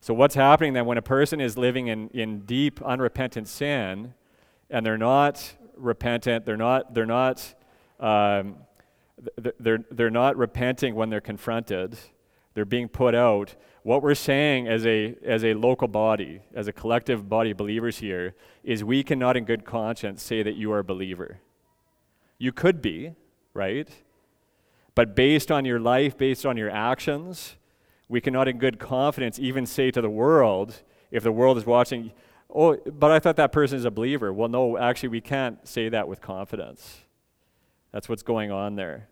[0.00, 4.14] So, what's happening then when a person is living in, in deep, unrepentant sin
[4.70, 7.54] and they're not repentant, they're not, they're not,
[8.00, 8.56] um,
[9.58, 11.98] they're, they're not repenting when they're confronted,
[12.54, 13.54] they're being put out.
[13.82, 17.98] What we're saying as a, as a local body, as a collective body of believers
[17.98, 21.40] here, is we cannot in good conscience say that you are a believer.
[22.38, 23.14] You could be,
[23.54, 23.88] right?
[24.94, 27.56] But based on your life, based on your actions,
[28.08, 32.12] we cannot in good confidence even say to the world, if the world is watching,
[32.54, 34.32] oh, but I thought that person is a believer.
[34.32, 36.98] Well, no, actually, we can't say that with confidence.
[37.92, 39.08] That's what's going on there.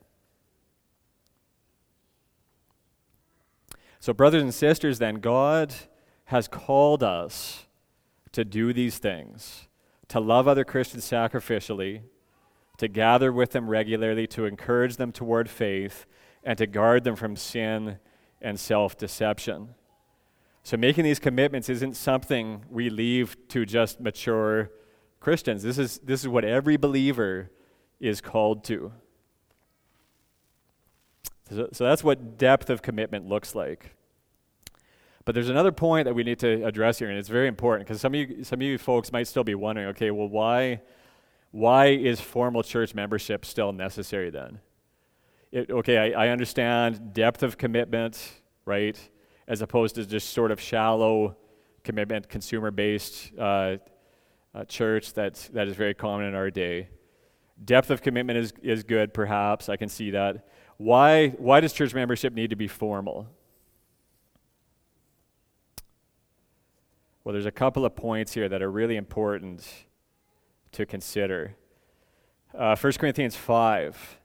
[4.01, 5.75] So, brothers and sisters, then, God
[6.27, 7.67] has called us
[8.33, 9.69] to do these things
[10.09, 12.01] to love other Christians sacrificially,
[12.79, 16.07] to gather with them regularly, to encourage them toward faith,
[16.43, 17.99] and to guard them from sin
[18.41, 19.75] and self deception.
[20.63, 24.71] So, making these commitments isn't something we leave to just mature
[25.21, 25.63] Christians.
[25.63, 27.51] This is, this is what every believer
[28.01, 28.93] is called to.
[31.51, 33.95] So, that's what depth of commitment looks like.
[35.25, 38.01] But there's another point that we need to address here, and it's very important because
[38.01, 40.83] some of you, some of you folks might still be wondering, okay, well, why,
[41.51, 44.61] why is formal church membership still necessary then?
[45.53, 48.33] it, okay, I, I understand depth of commitment,
[48.65, 48.99] right,
[49.47, 51.37] as opposed to just sort of shallow
[51.85, 53.77] commitment, consumer based uh,
[54.55, 56.89] uh, church that's, that is very common in our day.
[57.65, 59.69] Depth of commitment is, is good, perhaps.
[59.69, 60.49] I can see that.
[60.77, 63.27] Why, why does church membership need to be formal?
[67.25, 69.67] Well, there's a couple of points here that are really important
[70.73, 71.57] to consider.
[72.57, 74.19] Uh, 1 Corinthians 5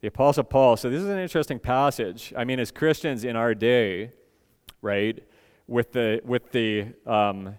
[0.00, 2.32] the Apostle Paul, so this is an interesting passage.
[2.36, 4.12] I mean, as Christians in our day,
[4.80, 5.26] right,
[5.66, 7.56] with the, with the um,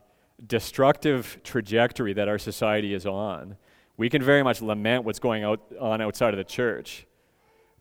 [0.48, 3.58] destructive trajectory that our society is on,
[4.00, 7.06] we can very much lament what's going out, on outside of the church.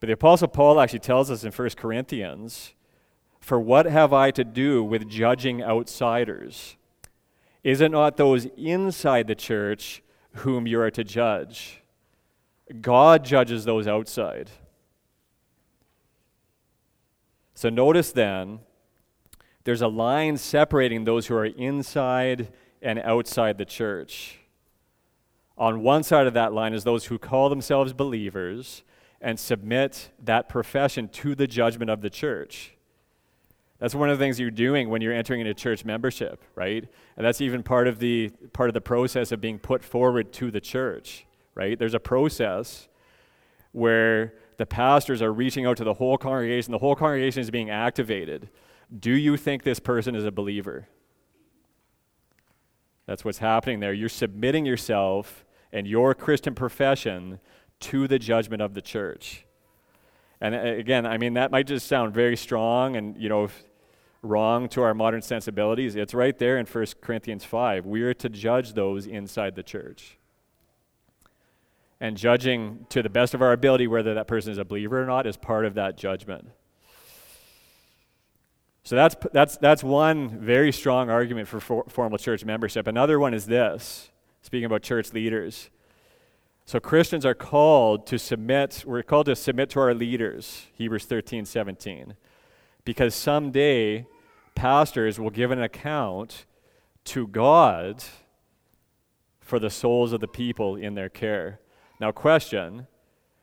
[0.00, 2.74] But the Apostle Paul actually tells us in 1 Corinthians,
[3.38, 6.76] For what have I to do with judging outsiders?
[7.62, 10.02] Is it not those inside the church
[10.32, 11.84] whom you are to judge?
[12.80, 14.50] God judges those outside.
[17.54, 18.58] So notice then,
[19.62, 22.52] there's a line separating those who are inside
[22.82, 24.37] and outside the church.
[25.58, 28.84] On one side of that line is those who call themselves believers
[29.20, 32.74] and submit that profession to the judgment of the church.
[33.80, 36.88] That's one of the things you're doing when you're entering into church membership, right?
[37.16, 40.50] And that's even part of the part of the process of being put forward to
[40.50, 41.26] the church
[41.58, 41.76] right?
[41.76, 42.88] There's a process
[43.72, 47.68] where the pastors are reaching out to the whole congregation, the whole congregation is being
[47.68, 48.48] activated.
[48.96, 50.88] Do you think this person is a believer?
[53.06, 53.92] That's what's happening there.
[53.92, 57.40] You're submitting yourself and your Christian profession
[57.80, 59.44] to the judgment of the church.
[60.40, 63.48] And uh, again, I mean, that might just sound very strong and, you know,
[64.22, 65.96] wrong to our modern sensibilities.
[65.96, 67.86] It's right there in 1 Corinthians 5.
[67.86, 70.18] We are to judge those inside the church
[72.00, 75.06] and judging to the best of our ability whether that person is a believer or
[75.06, 76.48] not is part of that judgment.
[78.84, 82.86] So that's, that's, that's one very strong argument for, for formal church membership.
[82.86, 84.10] Another one is this
[84.48, 85.68] speaking about church leaders.
[86.64, 91.44] So Christians are called to submit, we're called to submit to our leaders, Hebrews 13,
[91.44, 92.14] 17.
[92.82, 94.06] Because someday
[94.54, 96.46] pastors will give an account
[97.04, 98.02] to God
[99.38, 101.60] for the souls of the people in their care.
[102.00, 102.86] Now, question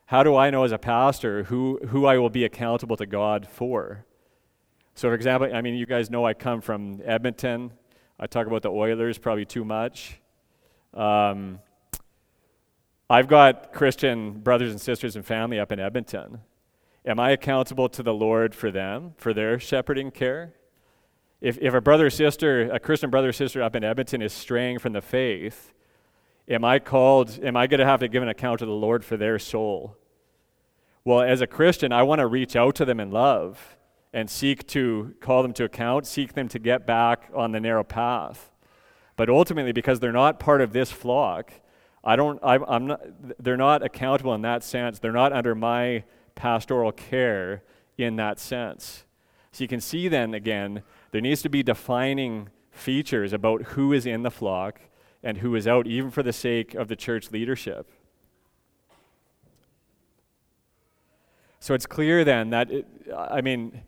[0.06, 3.46] How do I know as a pastor who, who I will be accountable to God
[3.46, 4.04] for?
[4.96, 7.70] So, for example, I mean, you guys know I come from Edmonton.
[8.18, 10.18] I talk about the Oilers probably too much.
[10.96, 11.60] Um,
[13.08, 16.40] I've got Christian brothers and sisters and family up in Edmonton.
[17.04, 20.54] Am I accountable to the Lord for them, for their shepherding care?
[21.40, 24.32] If, if a brother or sister, a Christian brother or sister up in Edmonton is
[24.32, 25.72] straying from the faith,
[26.48, 29.04] Am I called, am I going to have to give an account to the Lord
[29.04, 29.96] for their soul?
[31.04, 33.76] Well, as a Christian, I want to reach out to them in love
[34.12, 37.82] and seek to call them to account, seek them to get back on the narrow
[37.82, 38.52] path.
[39.16, 41.52] But ultimately, because they're not part of this flock,
[42.04, 43.00] I don't, I, I'm not,
[43.42, 44.98] they're not accountable in that sense.
[44.98, 46.04] They're not under my
[46.34, 47.62] pastoral care
[47.98, 49.04] in that sense.
[49.52, 54.04] So you can see then again There needs to be defining features about who is
[54.04, 54.80] in the flock
[55.22, 57.90] and who is out, even for the sake of the church leadership.
[61.58, 62.86] So it's clear then that, it,
[63.16, 63.82] I mean,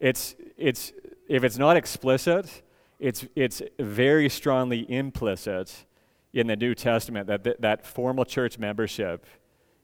[0.00, 0.92] it's, it's,
[1.28, 2.62] if it's not explicit,
[3.00, 5.86] it's, it's very strongly implicit
[6.32, 9.26] in the New Testament that th- that formal church membership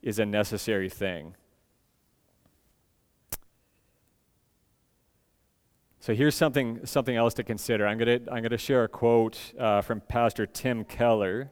[0.02, 1.34] is a necessary thing.
[5.98, 7.84] So here's something, something else to consider.
[7.84, 11.50] I'm going to I'm gonna share a quote uh, from Pastor Tim Keller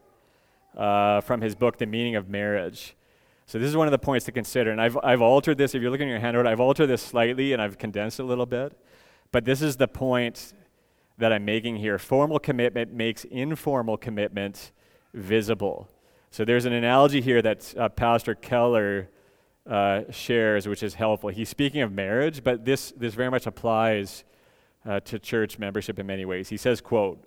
[0.77, 2.95] uh, from his book, The Meaning of Marriage.
[3.47, 4.71] So this is one of the points to consider.
[4.71, 7.53] And I've, I've altered this, if you're looking at your handout, I've altered this slightly
[7.53, 8.79] and I've condensed it a little bit.
[9.33, 10.55] But this is the point
[11.19, 11.99] that I'm making here.
[11.99, 14.73] Formal commitment makes informal commitment
[15.13, 15.89] visible.
[16.31, 19.09] So there's an analogy here that uh, Pastor Keller
[19.67, 21.31] uh, shares, which is helpful.
[21.31, 24.25] He's speaking of marriage, but this, this very much applies
[24.85, 26.49] uh, to church membership in many ways.
[26.49, 27.23] He says, quote,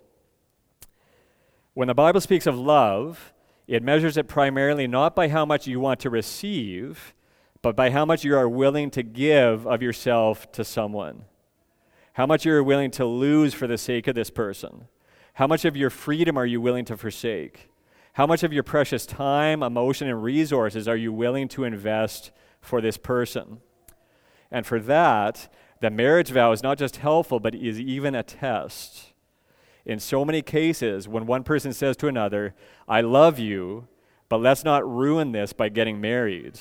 [1.74, 3.32] When the Bible speaks of love,
[3.66, 7.14] it measures it primarily not by how much you want to receive,
[7.60, 11.24] but by how much you are willing to give of yourself to someone.
[12.18, 14.88] How much are you willing to lose for the sake of this person.
[15.34, 17.70] How much of your freedom are you willing to forsake?
[18.14, 22.80] How much of your precious time, emotion, and resources are you willing to invest for
[22.80, 23.60] this person?
[24.50, 25.48] And for that,
[25.80, 29.12] the marriage vow is not just helpful, but is even a test.
[29.86, 32.52] In so many cases, when one person says to another,
[32.88, 33.86] I love you,
[34.28, 36.58] but let's not ruin this by getting married,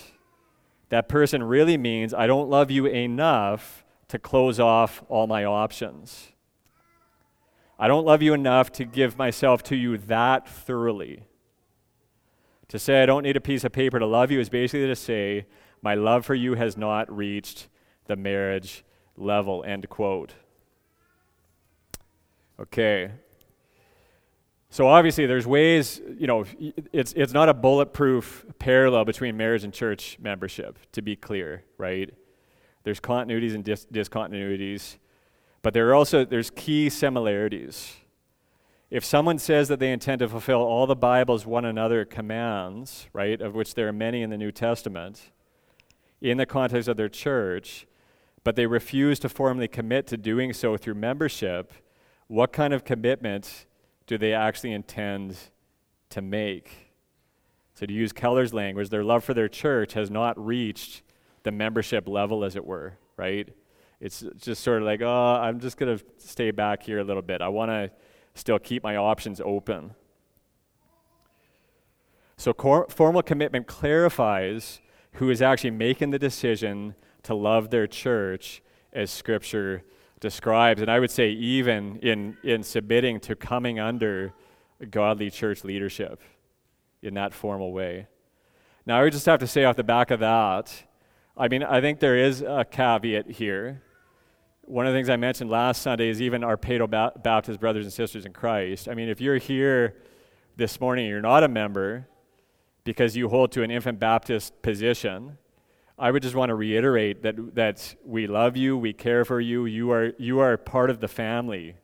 [0.90, 6.32] that person really means, I don't love you enough to close off all my options.
[7.80, 11.24] I don't love you enough to give myself to you that thoroughly.
[12.70, 14.96] To say I don't need a piece of paper to love you is basically to
[14.96, 15.46] say
[15.82, 17.70] my love for you has not reached
[18.08, 18.84] the marriage
[19.16, 20.34] level, end quote.
[22.60, 23.12] Okay.
[24.70, 26.46] So obviously there's ways, you know,
[26.92, 32.14] it's, it's not a bulletproof parallel between marriage and church membership, to be clear, right?
[32.88, 34.96] There's continuities and dis- discontinuities,
[35.62, 37.98] but there are also, there's key similarities.
[38.90, 43.42] If someone says that they intend to fulfill all the Bible's one another commands, right,
[43.42, 45.32] of which there are many in the New Testament,
[46.22, 47.88] in the context of their church,
[48.46, 51.74] but they refuse to formally commit to doing so through membership,
[52.28, 53.66] what kind of commitment
[54.06, 55.36] do they actually intend
[56.12, 56.94] to make?
[57.74, 61.02] So, to use Keller's language, their love for their church has not reached
[61.48, 63.48] the membership level, as it were, right?
[64.02, 67.22] It's just sort of like, oh, I'm just going to stay back here a little
[67.22, 67.42] bit.
[67.42, 67.90] I want to
[68.36, 69.96] still keep my options open.
[72.36, 74.82] So, cor- formal commitment clarifies
[75.14, 79.84] who is actually making the decision to love their church as Scripture
[80.20, 80.82] describes.
[80.82, 84.34] And I would say, even in, in submitting to coming under
[84.92, 86.22] godly church leadership
[87.02, 88.08] in that formal way.
[88.86, 90.84] Now, I would just have to say off the back of that,
[91.40, 93.84] I mean, I think there is a caveat here.
[94.64, 96.90] One of the things I mentioned last Sunday is even our Paedo
[97.22, 98.90] Baptist brothers and sisters in Christ.
[98.90, 99.98] I mean, if you're here
[100.56, 102.08] this morning, you're not a member
[102.84, 105.38] because you hold to an infant Baptist position,
[106.00, 109.66] I would just want to reiterate that, that we love you, we care for you,
[109.66, 111.76] you are, you are part of the family,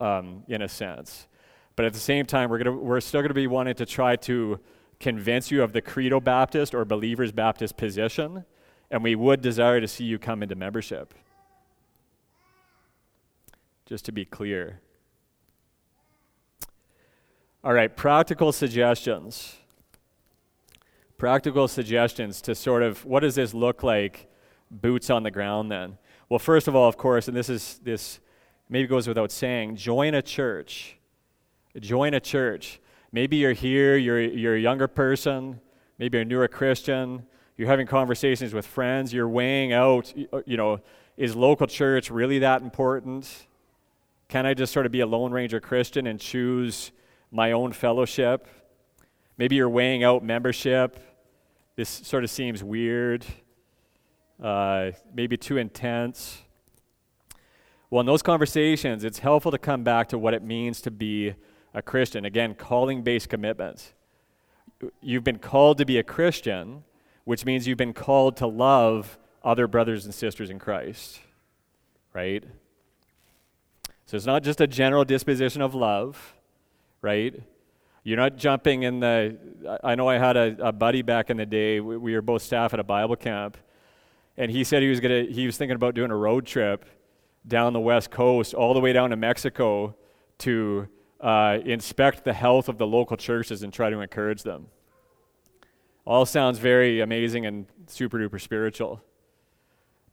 [0.00, 1.26] um, in a sense.
[1.74, 4.16] But at the same time, we're, gonna, we're still going to be wanting to try
[4.16, 4.60] to
[5.00, 8.44] convince you of the Credo Baptist or Believers Baptist position,
[8.90, 11.14] and we would desire to see you come into membership.
[13.84, 14.80] Just to be clear.
[17.62, 19.56] All right, practical suggestions
[21.18, 24.28] practical suggestions to sort of what does this look like
[24.70, 25.96] boots on the ground then
[26.28, 28.20] well first of all of course and this is this
[28.68, 30.98] maybe goes without saying join a church
[31.80, 32.80] join a church
[33.12, 35.60] maybe you're here you're, you're a younger person
[35.98, 37.24] maybe you're a newer christian
[37.56, 40.12] you're having conversations with friends you're weighing out
[40.46, 40.78] you know
[41.16, 43.46] is local church really that important
[44.28, 46.92] can i just sort of be a lone ranger christian and choose
[47.30, 48.48] my own fellowship
[49.38, 50.98] Maybe you're weighing out membership.
[51.76, 53.26] This sort of seems weird,
[54.42, 56.40] uh, maybe too intense.
[57.90, 61.34] Well, in those conversations, it's helpful to come back to what it means to be
[61.76, 62.24] a Christian.
[62.24, 63.92] Again, calling based commitments.
[65.00, 66.82] You've been called to be a Christian,
[67.24, 71.20] which means you've been called to love other brothers and sisters in Christ,
[72.14, 72.42] right?
[74.06, 76.34] So it's not just a general disposition of love,
[77.02, 77.42] right?
[78.04, 79.36] You're not jumping in the.
[79.84, 81.80] I know I had a, a buddy back in the day.
[81.80, 83.56] We, we, were both staff at a Bible camp,
[84.36, 85.24] and he said he was gonna.
[85.24, 86.86] He was thinking about doing a road trip
[87.46, 89.96] down the west coast, all the way down to Mexico,
[90.38, 90.88] to
[91.20, 94.66] uh, inspect the health of the local churches and try to encourage them.
[96.04, 99.00] All sounds very amazing and super duper spiritual.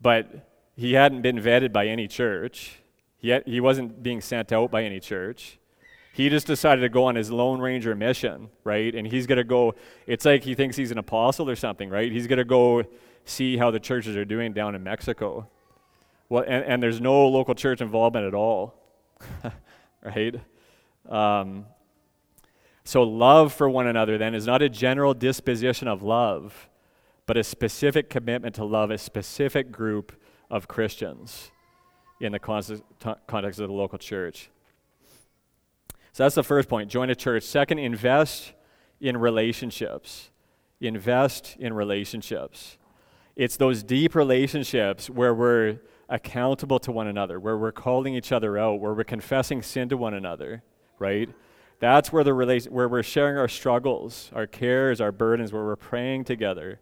[0.01, 2.80] But he hadn't been vetted by any church,
[3.24, 5.58] he, had, he wasn't being sent out by any church.
[6.12, 8.93] He just decided to go on his Lone Ranger mission, right?
[8.93, 9.76] And he's going to go,
[10.06, 12.12] it's like he thinks he's an apostle or something, right?
[12.12, 12.84] He's going to go
[13.24, 15.47] see how the churches are doing down in Mexico.
[16.28, 18.76] Well, and, and there's no local church involvement at all,
[20.04, 20.36] right?
[21.10, 21.66] Um,
[22.84, 26.70] so, love for one another then is not a general disposition of love,
[27.26, 30.14] but a specific commitment to love a specific group
[30.49, 31.51] of Christians
[32.20, 34.49] in the context of the local church.
[36.14, 37.43] So that's the first point join a church.
[37.43, 38.54] Second, invest
[39.01, 40.30] in relationships.
[40.80, 42.78] Invest in relationships.
[43.36, 45.80] It's those deep relationships where we're
[46.10, 49.97] accountable to one another, where we're calling each other out, where we're confessing sin to
[49.97, 50.62] one another,
[51.04, 51.30] right?
[51.80, 55.76] That's where the relation, where we're sharing our struggles, our cares, our burdens, where we're
[55.76, 56.80] praying together.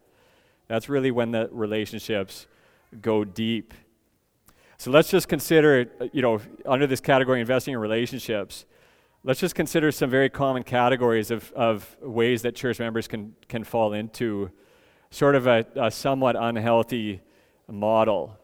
[0.67, 2.45] That's really when the relationships
[3.01, 3.74] go deep.
[4.78, 8.65] So let's just consider, uh, you know, under this category, investing in relationships,
[9.24, 13.63] let's just consider some very common categories of, of ways that church members can, can
[13.63, 14.51] fall into
[15.09, 17.22] sort of a, a somewhat unhealthy
[17.67, 18.38] model.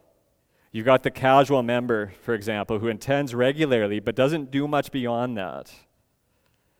[0.77, 5.35] You've got the casual member, for example, who attends regularly but doesn't do much beyond
[5.35, 5.71] that.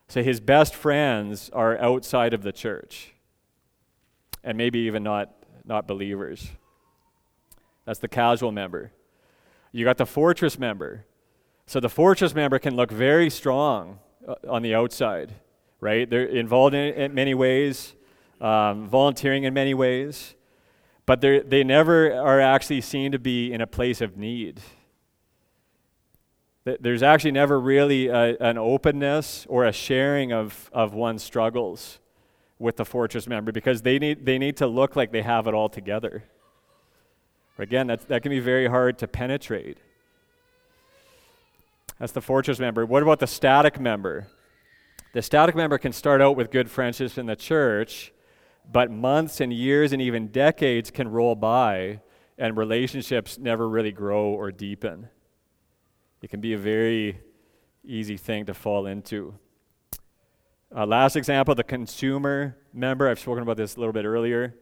[0.07, 3.15] So his best friends are outside of the church
[4.43, 5.33] and maybe even not,
[5.65, 6.51] not believers.
[7.85, 8.91] That's the casual member.
[9.71, 11.07] You got the fortress member.
[11.65, 15.33] So the fortress member can look very strong uh, on the outside,
[15.81, 16.07] right?
[16.07, 17.95] They're involved in, in many ways,
[18.39, 20.35] um, volunteering in many ways,
[21.07, 24.59] but they never are actually seen to be in a place of need.
[26.65, 31.99] There's actually never really a, an openness or a sharing of, of one's struggles
[32.59, 35.53] with the fortress member because they need, they need to look like they have it
[35.53, 36.25] all together.
[37.57, 39.77] Again, that's, that can be very hard to penetrate.
[41.99, 42.85] That's the fortress member.
[42.85, 44.27] What about the static member?
[45.13, 48.11] The static member can start out with good friendships in the church,
[48.71, 52.01] but months and years and even decades can roll by
[52.37, 55.09] and relationships never really grow or deepen.
[56.21, 57.19] It can be a very
[57.83, 59.35] easy thing to fall into.
[60.75, 63.07] Uh, last example the consumer member.
[63.07, 64.55] I've spoken about this a little bit earlier.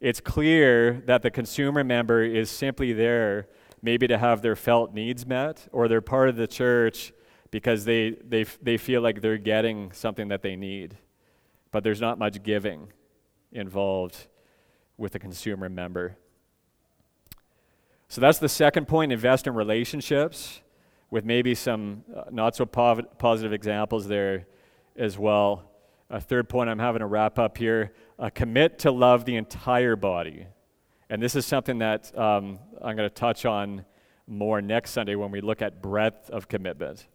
[0.00, 3.48] It's clear that the consumer member is simply there
[3.82, 7.12] maybe to have their felt needs met, or they're part of the church
[7.50, 10.96] because they, they, they feel like they're getting something that they need.
[11.70, 12.92] But there's not much giving
[13.54, 14.26] involved
[14.98, 16.16] with a consumer member.
[18.08, 20.60] So that's the second point invest in relationships,
[21.10, 24.46] with maybe some uh, not so pov- positive examples there
[24.96, 25.70] as well.
[26.10, 29.96] A third point I'm having to wrap up here uh, commit to love the entire
[29.96, 30.46] body.
[31.08, 33.84] And this is something that um, I'm going to touch on
[34.26, 37.06] more next Sunday when we look at breadth of commitment.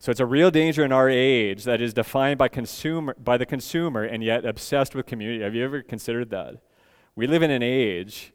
[0.00, 3.44] So it's a real danger in our age that is defined by consumer by the
[3.44, 5.44] consumer and yet obsessed with community.
[5.44, 6.54] Have you ever considered that?
[7.16, 8.32] We live in an age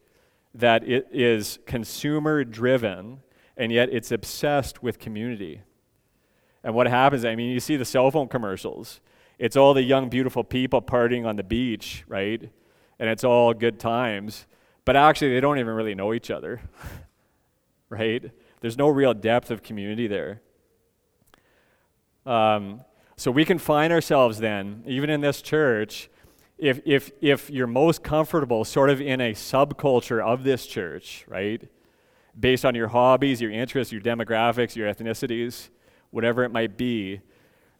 [0.53, 3.21] that it is consumer driven
[3.57, 5.61] and yet it's obsessed with community.
[6.63, 9.01] And what happens, I mean, you see the cell phone commercials.
[9.39, 12.47] It's all the young beautiful people partying on the beach, right?
[12.99, 14.45] And it's all good times.
[14.85, 16.61] But actually they don't even really know each other.
[17.89, 18.29] right?
[18.61, 20.41] There's no real depth of community there.
[22.25, 22.81] Um,
[23.17, 26.09] so we can find ourselves then, even in this church,
[26.57, 31.67] if, if, if you're most comfortable sort of in a subculture of this church, right?
[32.37, 35.69] Based on your hobbies, your interests, your demographics, your ethnicities,
[36.11, 37.21] whatever it might be,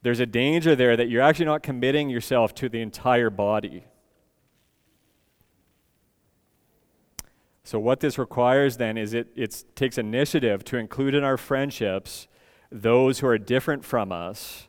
[0.01, 3.85] there's a danger there that you're actually not committing yourself to the entire body.
[7.63, 12.27] So, what this requires then is it, it takes initiative to include in our friendships
[12.71, 14.67] those who are different from us.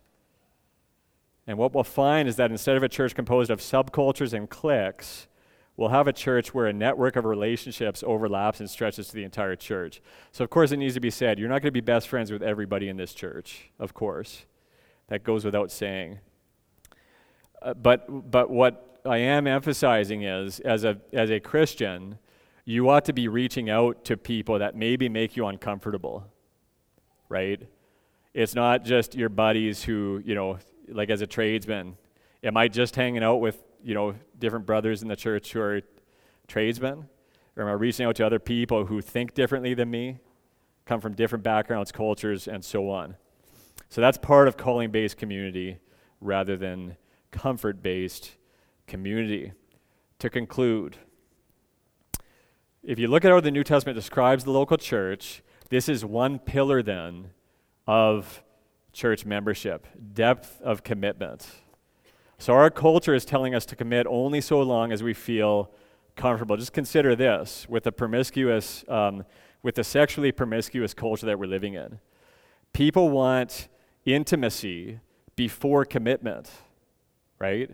[1.47, 5.29] And what we'll find is that instead of a church composed of subcultures and cliques,
[5.77, 9.55] we'll have a church where a network of relationships overlaps and stretches to the entire
[9.55, 10.03] church.
[10.33, 12.33] So, of course, it needs to be said you're not going to be best friends
[12.33, 14.45] with everybody in this church, of course.
[15.09, 16.19] That goes without saying.
[17.63, 22.19] Uh, but, but what I am emphasizing is, as a, as a Christian,
[22.65, 26.27] you ought to be reaching out to people that maybe make you uncomfortable,
[27.29, 27.63] right?
[28.37, 30.59] It's not just your buddies who, you know,
[30.89, 31.97] like as a tradesman.
[32.45, 35.81] Am I just hanging out with, you know, different brothers in the church who are
[36.47, 37.09] tradesmen?
[37.57, 40.19] Or am I reaching out to other people who think differently than me?
[40.87, 43.17] come from different backgrounds, cultures, and so on.
[43.91, 45.79] So that's part of calling based community
[46.21, 46.97] rather than
[47.31, 48.37] comfort based
[48.87, 49.53] community.
[50.21, 50.97] To conclude,
[52.83, 56.39] if you look at how the New Testament describes the local church, this is one
[56.39, 57.31] pillar then
[57.87, 58.43] of
[58.93, 61.47] church membership depth of commitment.
[62.39, 65.71] So our culture is telling us to commit only so long as we feel
[66.17, 66.57] comfortable.
[66.57, 69.25] Just consider this with the promiscuous, um,
[69.63, 71.99] with the sexually promiscuous culture that we're living in.
[72.73, 73.69] People want
[74.05, 75.01] intimacy
[75.35, 76.51] before commitment,
[77.39, 77.71] right?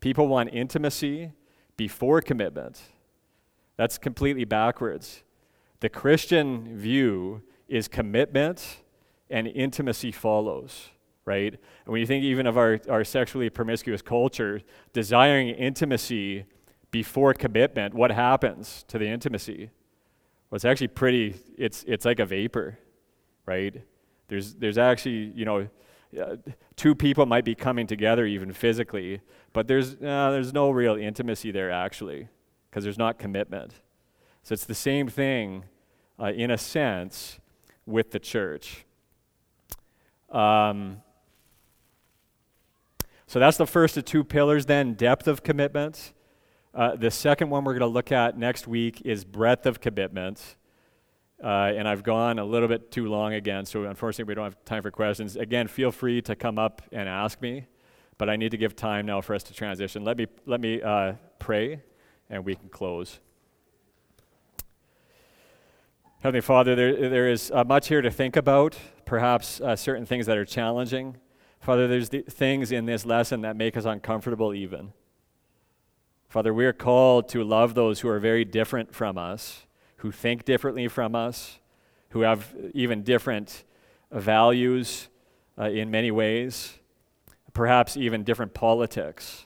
[0.00, 1.32] People want intimacy
[1.76, 2.80] before commitment.
[3.76, 5.22] That's completely backwards.
[5.80, 8.82] The Christian view is commitment
[9.30, 10.88] and intimacy follows,
[11.24, 11.52] right?
[11.52, 14.62] And when you think even of our, our sexually promiscuous culture,
[14.92, 16.44] desiring intimacy
[16.90, 19.70] before commitment, what happens to the intimacy?
[20.50, 22.78] Well, it's actually pretty, it's, it's like a vapor,
[23.44, 23.82] right?
[24.28, 25.68] There's, there's actually, you know,
[26.18, 26.36] uh,
[26.76, 29.20] two people might be coming together even physically,
[29.52, 32.28] but there's, uh, there's no real intimacy there actually,
[32.70, 33.74] because there's not commitment.
[34.42, 35.64] So it's the same thing,
[36.18, 37.38] uh, in a sense,
[37.84, 38.86] with the church.
[40.30, 41.02] Um,
[43.26, 46.12] so that's the first of two pillars, then depth of commitment.
[46.74, 50.56] Uh, the second one we're going to look at next week is breadth of commitment.
[51.42, 54.64] Uh, and I've gone a little bit too long again, so unfortunately we don't have
[54.64, 55.36] time for questions.
[55.36, 57.66] Again, feel free to come up and ask me,
[58.16, 60.04] but I need to give time now for us to transition.
[60.04, 61.82] Let me, let me uh, pray,
[62.28, 63.20] and we can close.
[66.20, 70.26] Heavenly Father, there, there is uh, much here to think about, perhaps uh, certain things
[70.26, 71.16] that are challenging.
[71.60, 74.92] Father, there's the things in this lesson that make us uncomfortable, even.
[76.28, 79.66] Father, we are called to love those who are very different from us
[79.98, 81.58] who think differently from us,
[82.10, 83.64] who have even different
[84.10, 85.08] values
[85.58, 86.78] uh, in many ways,
[87.52, 89.44] perhaps even different politics.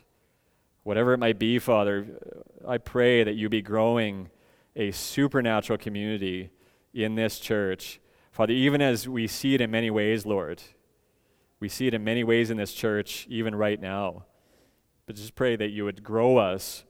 [0.84, 2.06] Whatever it might be, Father,
[2.66, 4.30] I pray that you be growing
[4.76, 6.50] a supernatural community
[6.92, 8.00] in this church.
[8.30, 10.62] Father, even as we see it in many ways, Lord,
[11.60, 14.24] we see it in many ways in this church, even right now.
[15.06, 16.84] But just pray that you would grow us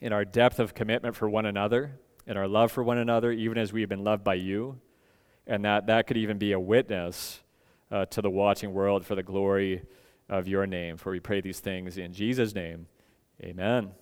[0.00, 3.58] in our depth of commitment for one another and our love for one another, even
[3.58, 4.80] as we have been loved by you,
[5.46, 7.42] and that that could even be a witness
[7.90, 9.82] uh, to the watching world for the glory
[10.28, 10.96] of your name.
[10.96, 12.86] For we pray these things in Jesus' name.
[13.42, 13.92] Amen.